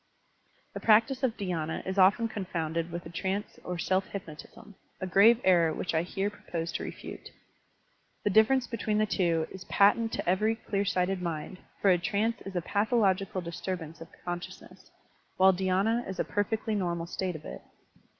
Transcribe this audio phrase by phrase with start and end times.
[0.73, 5.39] The practice of dhydna is often confounded with a trance or self hypnotism,— a grave
[5.43, 7.29] error which I here propose to refute.
[8.23, 12.41] The difference between the two is patent to every clear sighted mind, for a trance
[12.47, 14.89] is a pathological disturbance of consciousness,
[15.37, 17.61] while dhy^na is a perfectly normal state of it.